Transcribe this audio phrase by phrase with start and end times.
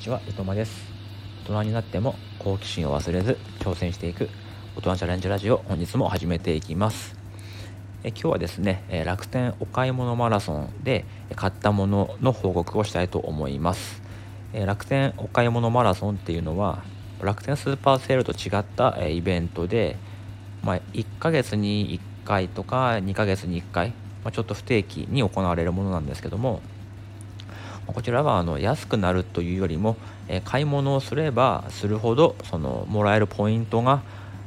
[0.00, 0.90] にちは、ゆとまです。
[1.44, 4.30] 大人になっても好奇心を忘れず挑戦していく
[4.74, 7.14] 大人チャレンジラジオ、本日も始めていきます。
[8.02, 11.04] え今日はですね、え楽天お買い物マラソンで
[11.36, 14.00] 買ったものの報告をしたいと思います。
[14.54, 16.82] え楽天お買い物マラソンっていうのは
[17.20, 19.98] 楽天スーパーセールと違ったえイベントで、
[20.64, 23.88] まあ、1ヶ月に1回とか2ヶ月に1回、
[24.24, 26.62] まあ、ちょっと不定期に行われるものなんですけども
[27.92, 29.96] こちらはあの安くなるというよりも、
[30.28, 34.02] え買い物をすればするほどそのもらえるポイントが、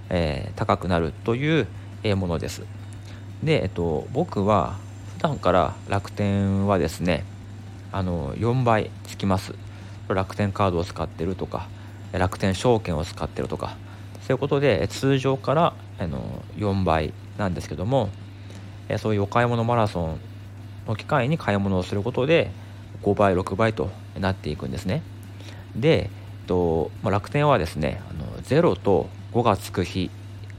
[0.10, 1.68] え、高くなるという、
[2.04, 2.64] えものです。
[3.44, 4.76] で、えっと、僕は
[5.18, 7.26] 普段から楽天はですね
[7.92, 9.54] あの4倍つきます
[10.08, 11.68] 楽天カードを使ってるとか
[12.12, 13.76] 楽天証券を使ってるとか
[14.22, 18.10] そういうことで通常からあの4倍なんですけども
[18.98, 20.20] そういうお買い物マラソン
[20.88, 22.52] の機会に買い物をすることで
[23.04, 25.02] 5倍6倍となっていくんですね。
[25.76, 26.10] で、えっ
[26.48, 30.10] とま、楽天はですねあの0と5がつく日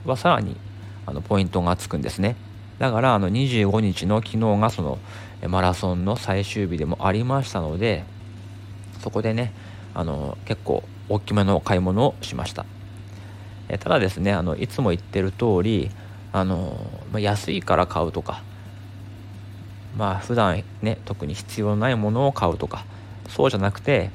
[0.05, 0.57] はさらに
[1.07, 2.37] あのポイントがつくんですね。
[2.79, 4.99] だからあの25日の昨日がその
[5.49, 8.05] マラソンの最終日でもありましたので
[9.01, 9.53] そこでね
[9.95, 12.67] あの結構大きめの買い物をしました。
[13.69, 15.91] えただですねあのいつも言ってる通り
[16.33, 16.77] あの、
[17.13, 18.43] ま、安いから買うとか
[19.97, 22.85] まあ普段ね特に必要ないものを買うとか
[23.29, 24.11] そうじゃなくて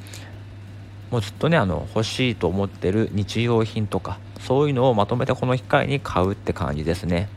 [1.11, 7.30] もうずっとねあの欲しいと思ってる日用品とかそういうのをまとめてこの機会に買うって感じですね。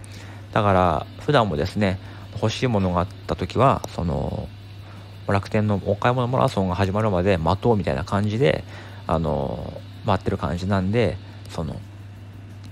[0.52, 1.98] だから普段もですね
[2.34, 4.48] 欲しいものがあった時はその
[5.26, 8.64] 楽天のお買い物マラソンが始まるまで待とうみたいな感じで
[9.06, 11.16] あの待ってる感じなんで
[11.48, 11.76] その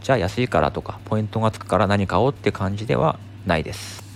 [0.03, 4.10] じゃあ安いからとかポイントがつくから何買おうって感じではないです。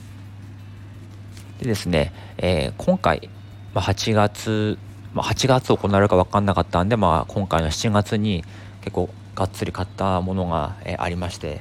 [1.60, 3.28] でですね、えー、今回、
[3.74, 4.78] まあ、8月、
[5.12, 8.44] まあ、8月行われるか分かんなかったんで、まあ、今回の7月に
[8.80, 11.60] 結構がっつり買ったものが、えー、ありまして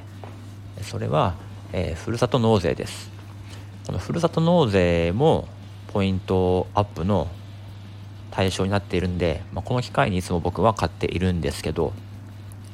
[0.82, 1.34] それは、
[1.72, 3.10] えー、ふるさと納税です。
[3.86, 5.46] このふるさと納税も
[5.88, 7.28] ポイントアップの
[8.30, 11.92] 対象になっているんで、まあ、この機会にいつも僕は買っているんですけど、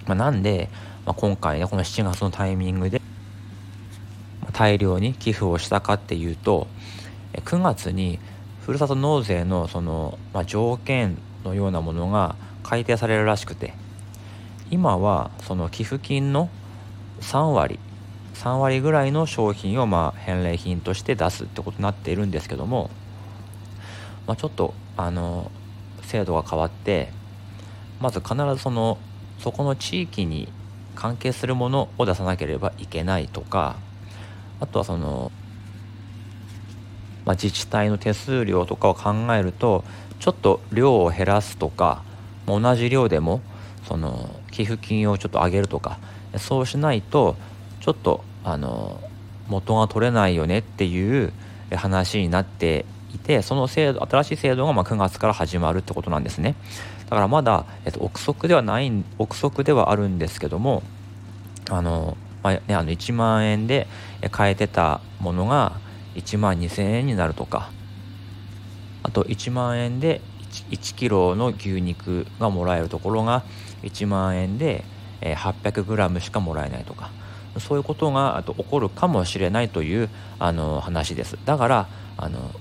[0.06, 0.68] まあ、なんで、
[1.04, 3.02] まあ、今回ねこの7月のタイミングで
[4.52, 6.66] 大量に寄付をしたかっていうと
[7.34, 8.18] 9月に
[8.60, 13.74] ふるさと納税のその、まあ、条件のようなものが改定されるらしくて
[14.70, 16.48] 今はその寄付金の
[17.20, 17.78] 3割
[18.34, 22.90] 3割ぐらいの商品をま返礼品として出すってことになっているんですけども、
[24.26, 25.50] まあ、ちょっとあの
[26.02, 27.12] 制度が変わって
[28.00, 28.98] まず必ずその
[29.38, 30.48] そこの地域に
[30.94, 33.76] 関係するものを出さなければいけないとか
[34.60, 35.32] あとはその
[37.30, 39.84] まあ、自治体の手数料とかを考えると
[40.18, 42.02] ちょっと量を減らすとか
[42.48, 43.40] 同じ量でも
[43.86, 46.00] その寄付金をちょっと上げるとか
[46.38, 47.36] そうしないと
[47.78, 49.00] ちょっとあの
[49.46, 51.32] 元が取れないよねっていう
[51.76, 56.56] 話になっていてその制度新しい制度がま9月から始まるってことなんですね。
[57.04, 60.82] だからまだ、えっと、憶測ではない憶測ではあるんですけども
[61.68, 63.86] あの、まあね、あの1万円で
[64.32, 65.78] 買えてたものが
[66.14, 67.70] 1万2000円になるとか。
[69.02, 70.20] あと1万円で
[70.70, 73.44] 1, キロの牛肉がもらえるところが
[73.82, 74.84] 1万円で
[75.22, 77.10] 800g しかもらえないとか。
[77.58, 81.36] そういうことが起こるかもしれないというあの話です。
[81.44, 82.52] だからあの、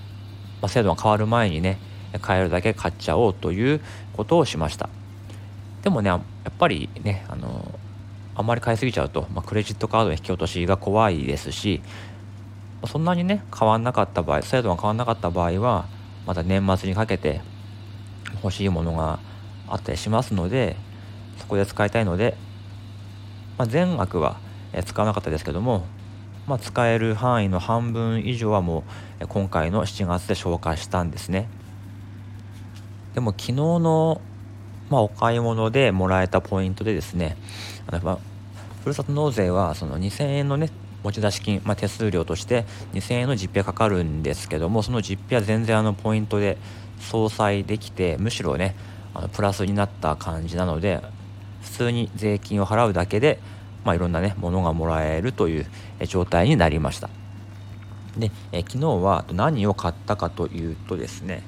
[0.67, 1.77] 制度が変わる前にね
[2.21, 3.81] 買えるだけ買っちゃおうという
[4.13, 4.89] ことをしました。
[5.83, 6.21] でもねやっ
[6.57, 7.79] ぱりねあの
[8.35, 11.81] あんまり買いすぎちゃうと、まあ、クレジットカードの引き落としが怖いですし
[12.87, 15.87] そんなにね変わんなかった場合制度が変わんなかった場合は
[16.25, 17.41] また年末にかけて
[18.43, 19.19] 欲しいものが
[19.67, 20.75] あったりしますので
[21.37, 22.37] そこで使いたいので、
[23.57, 24.39] まあ、全額は
[24.85, 25.85] 使わなかったですけども、
[26.47, 28.83] まあ、使える範囲の半分以上はも
[29.21, 31.49] う今回の7月で消化したんですね。
[33.15, 34.21] でも昨日の、
[34.89, 37.35] まあ、お買い物でもらえたポイントでですね
[37.87, 38.19] あの、まあ、
[38.83, 40.69] ふるさと納税はその2000円のね
[41.03, 46.57] 持ち出し金、まあ、手数料として2000円の実費がかかるんですけどもその実費は全然あのポイントで
[46.99, 48.75] 相殺できてむしろね
[49.13, 51.01] あのプラスになった感じなので
[51.61, 53.39] 普通に税金を払うだけで、
[53.83, 55.65] まあ、いろんなねものがもらえるという
[56.05, 57.09] 状態になりました。
[58.17, 61.43] でえ昨日は何を買ったかというとですね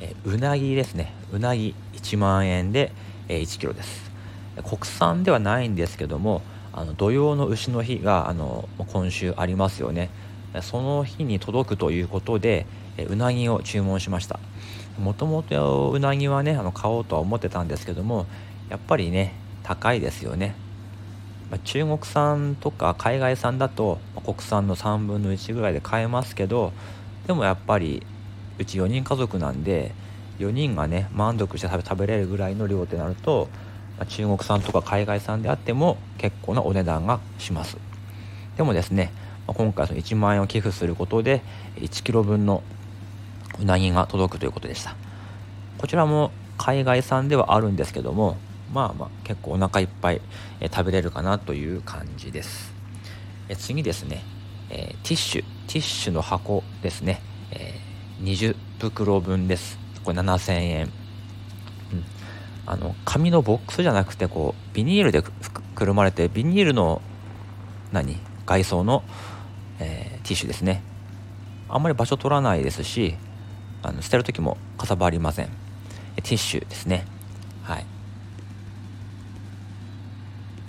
[0.00, 1.12] えうなぎですね。
[1.32, 2.92] うなぎ1万円で
[3.28, 4.10] え1 k g です。
[4.62, 6.42] 国産ではないんですけども
[6.76, 10.10] あの土用の牛の日があの今週ありますよね。
[10.62, 12.66] その日に届くということで
[13.08, 14.38] うなぎを注文しました。
[14.98, 18.26] もともとうなぎはねあの買おうとは思ってたんですけども
[18.70, 20.54] やっぱりね高いですよね、
[21.64, 26.72] 中国産とか海外産だと国産の3分の1ぐらいで買えますけど
[27.26, 28.06] でもやっぱり
[28.58, 29.92] うち4人家族なんで
[30.38, 33.48] 4人がね満足して食べれるぐらいの量ってなると、
[34.04, 37.78] 中国産とか海外産であっても結構なお値段がします。
[38.56, 39.12] でもですね、
[39.46, 41.42] 今回その1万円を寄付することで
[41.76, 42.62] 1 k g 分の
[43.60, 44.96] うなぎが届くということでした。
[45.78, 48.36] こちらも海外産ではあるんですけども
[48.72, 50.20] まあまあ結構お腹いっぱい、
[50.60, 52.72] 食べれるかなという感じです。
[53.58, 54.22] 次ですね、
[54.70, 55.44] え、ティッシュ。
[55.68, 57.20] ティッシュの箱ですね、
[57.52, 57.74] え、
[58.20, 59.78] 20袋分です。
[60.04, 60.92] これ7000円、
[62.66, 67.00] あの紙のボックスじゃなくてこうビニールでくるまれてビニールの
[67.92, 68.18] 何？
[68.44, 69.02] 外装の、
[69.80, 70.82] えー、ティッシュですね。
[71.68, 73.16] あんまり場所取らないですし
[73.82, 75.46] あの捨てる時もかさばりません。
[76.16, 77.06] ティッシュですね。
[77.62, 77.86] はい。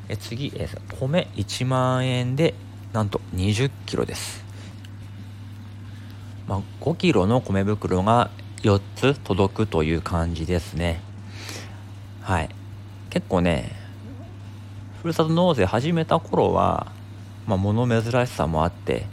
[0.09, 2.53] え次、え米1万円で
[2.93, 4.43] なんと20キロです、
[6.47, 8.31] まあ、5キロの米袋が
[8.63, 11.01] 4つ届くという感じですね。
[12.27, 12.49] はい。
[13.09, 13.71] 結構ね
[15.01, 16.91] ふるさと納税始めた頃は、
[17.47, 19.05] まあ、物珍しさもあって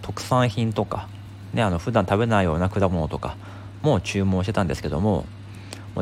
[0.00, 1.06] 特産品とか
[1.52, 3.36] ねあの普段食べないような果物とか
[3.82, 5.26] も注文してたんですけども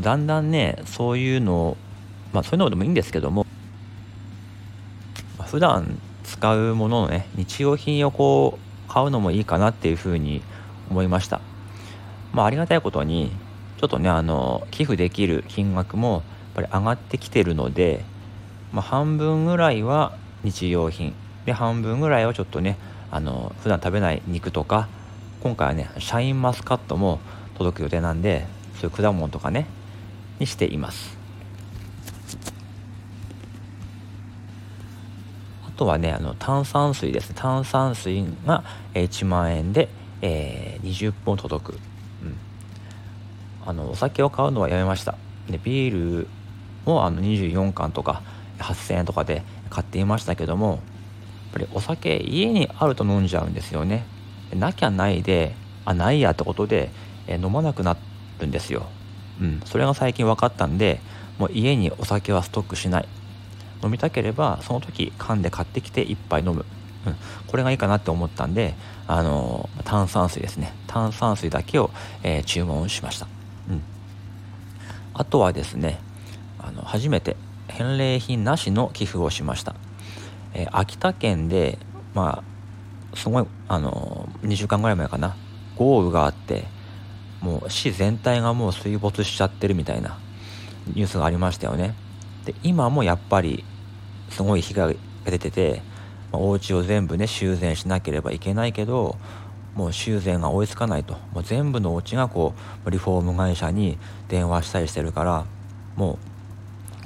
[0.00, 1.76] だんだんねそういうの
[2.32, 3.44] まあそういうのでもいいんですけども
[5.44, 10.43] 普段使うもののね日用品をこう買うのもいいかなっていうふうに
[10.88, 11.41] 思いました。
[12.32, 13.32] まあありがたいことに
[13.78, 16.22] ちょっとねあの寄付できる金額もやっ
[16.54, 18.04] ぱり上がってきてるので、
[18.72, 21.14] まあ、半分ぐらいは日用品。
[21.46, 22.76] で半分ぐらいはちょっとね
[23.10, 24.86] あの普段食べない肉とか
[25.40, 27.20] 今回はねシャインマスカットも
[27.56, 28.46] 届く予定なんで
[28.80, 29.66] そういう果物とかね
[30.38, 31.16] にしています。
[35.66, 38.64] あとはねあの炭酸水です炭酸水が
[38.94, 39.88] 1万円で、
[40.20, 41.78] えー、20本届く、
[43.69, 45.15] あのお酒を買うのはやめました。
[45.50, 46.29] でビール
[46.87, 48.23] もあの24缶とか
[48.59, 50.79] 8000円とかで買っていましたけどもやっ
[51.53, 54.06] ぱりお酒家にあると飲んじゃうんですよね。
[54.55, 55.55] なきゃないで
[55.85, 56.91] あないやってことで、
[57.26, 57.97] え、飲まなくな
[58.41, 58.87] るんですよ、
[59.41, 61.00] うん、それが最近分かったんで
[61.38, 63.09] もう家にお酒はストックしない。
[63.85, 66.65] 飲みたければその時缶で買ってきて1杯飲む、
[67.06, 67.17] うん、
[67.47, 68.75] これがいいかなって思ったんで
[69.06, 70.73] あの炭酸水ですね。
[70.87, 71.91] 炭酸水だけを、
[72.23, 73.29] えー、注文しました、
[75.19, 75.99] あとはですね
[76.59, 77.37] あの初めて
[77.67, 79.75] 返礼品なしの寄付をしました、
[80.55, 81.79] えー、秋田県で
[82.15, 82.43] ま
[83.12, 85.37] あすごいあの2週間ぐらい前かな。
[85.76, 86.65] 豪雨があって
[87.41, 90.19] もう市全体がもう水没しちゃってるみたいな
[90.88, 91.94] ニュースがありましたよね。
[92.44, 93.65] で今もやっぱり
[94.31, 95.82] すごい被害が出てて、
[96.32, 99.17] まあ、お家を全部ね修繕しなければいけないけど
[99.78, 101.14] もう修繕が追いつかないと。
[101.32, 102.52] もう全部のお家がこ
[102.84, 103.96] うリフォーム会社に
[104.26, 105.46] 電話したりしてるから
[105.94, 106.19] も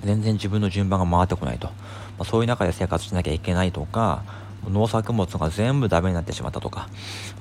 [0.02, 1.74] う全然自分の順番が回ってこないと、ま
[2.20, 4.24] あ、そういう中で生活しなきゃいけないとか
[4.66, 6.88] 農作物が全部ダメになってしまったとか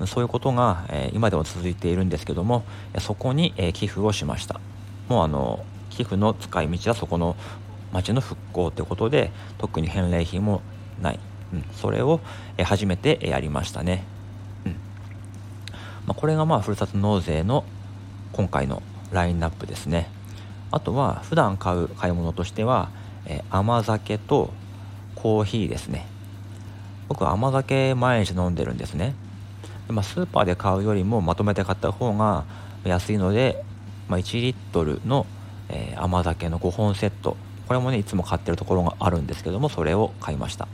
[0.06, 2.64] そういうことが、えー、今でも続いているんですけども
[2.98, 4.60] そこに、えー、寄付をしました。
[5.08, 7.36] もうあの寄付の使い道はそこの
[7.90, 10.60] 町の復興ということで特に返礼品も
[11.00, 11.20] ない、
[11.54, 12.20] うん、それを、
[12.56, 14.04] え初めてやりましたね、
[16.06, 17.64] まあ、これがまあふるさと納税の
[18.32, 18.82] 今回の
[19.12, 20.08] ラインナップですね。
[20.70, 22.88] あとは普段買う買い物としては、
[23.26, 24.52] え甘酒と
[25.14, 26.06] コーヒーですね。
[27.08, 29.14] 僕は甘酒毎日飲んでるんですね。
[29.86, 32.44] で、まあ、スーパーで買うよりもまとめて買った方が
[32.84, 33.62] 安いので、
[34.08, 35.26] まあ、1リットルの、
[35.68, 37.36] えー、甘酒の5本セット。
[37.68, 40.68] これもねいつも買ってるところがあるんですけどもそれを買いました。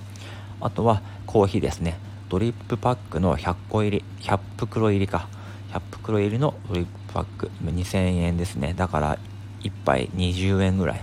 [0.61, 1.99] あとはコーヒーですね。
[2.28, 5.28] ドリップパックの100個入り100袋入りか。
[5.73, 7.50] 100袋入りのドリップパック。
[7.64, 8.75] 2000円ですね。
[8.75, 9.18] だから
[9.62, 11.00] 1杯20円ぐらい、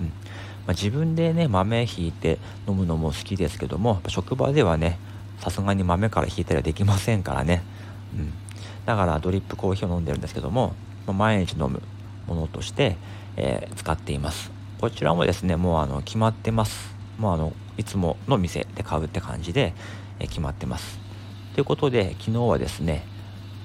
[0.00, 0.06] うん。
[0.68, 4.98] まあ、自分でね豆ひいて飲むのも好きですけども職場ではね
[5.38, 7.62] さすがに豆からひいたりはできませんからね、
[8.14, 8.32] うん、
[8.84, 10.74] だからドリップコーヒーを飲んでるんですけども、
[11.06, 11.80] まあ、毎日飲む
[12.26, 12.98] ものとして、
[13.36, 14.50] えー、使っています。
[14.78, 16.94] こちらもですねもうあの決まってます。
[17.18, 19.72] もうあのいつもの店で買うって感じで、
[20.26, 20.98] 決まってます。
[21.54, 23.04] ということで昨日はですね、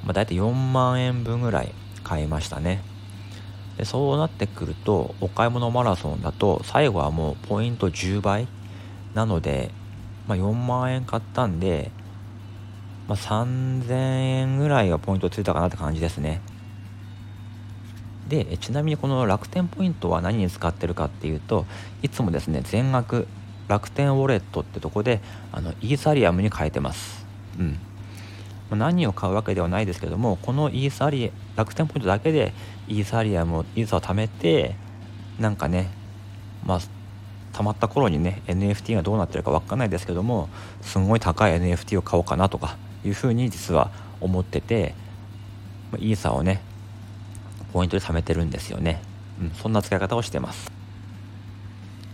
[0.04, 2.82] まあ、大体4万円分ぐらい買いましたね。
[3.78, 8.48] でそうなってくるとお買い物マラソンだと最後はもうポイント10倍
[9.14, 9.72] なので、
[10.28, 11.92] まあ、4万円買ったんで、
[13.08, 16.42] まあ、3000円ぐらいはポイントついたかなって感じですね。
[18.28, 21.66] でちなみにこの楽天ポイントは何に使ってるかっていうと
[22.02, 23.28] いつもですね全額
[23.74, 25.20] 楽天ウォレットってとこで
[25.52, 27.26] あのイーサリアムに変えてます。
[27.58, 27.80] うん。
[28.70, 32.54] 何を買うわけではないですけどもこのイーサリ楽天ポイントだけで
[32.88, 34.76] イーサリアムをイーサを貯めて
[35.40, 35.92] なんかね
[36.66, 36.80] まあ
[37.52, 40.50] たまった頃にね NFT がどうなってるか分かんないですけども
[40.82, 44.96] すごい高い NFT を買おうかなとかいうふうに実は思ってて
[46.00, 46.62] イーサをね
[47.74, 49.02] ポイントで貯めてるんですよね、
[49.40, 50.83] うん、そんな使い方をしてます。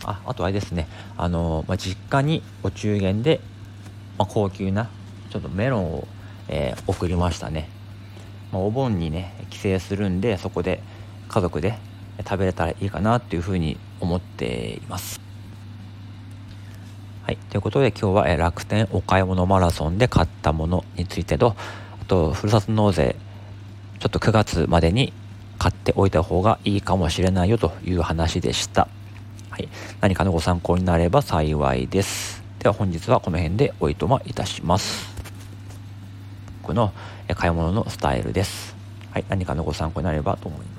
[0.10, 0.88] ああとあれですね。
[1.18, 3.40] あの、まあ、実家にお中元で、
[4.18, 4.90] まあ、高級な
[5.30, 6.08] ちょっとメロンを、
[6.48, 7.70] えー、送りましたね、
[8.52, 10.82] まあ、お盆にね帰省するんでそこで
[11.28, 11.78] 家族で
[12.28, 15.22] 食べれたらいいかなっていうふうに思っています。
[17.24, 21.56] はい、ということで今日は、え楽天お買い物マラソンで買ったものについてと
[22.02, 23.16] あとふるさと納税
[24.00, 25.14] ちょっと9月までに
[25.60, 28.88] 買っておいた方がいいかもしれないよという話でした。
[29.60, 29.70] はい。
[30.00, 32.42] 何かのご参考になれば幸いです。
[32.60, 35.10] では本日はこの辺でおいとまいたします。
[36.62, 36.94] 僕の
[37.36, 38.74] 買い物のスタイルです。
[39.12, 39.26] はい。
[39.28, 40.79] 何かのご参考になればと思いま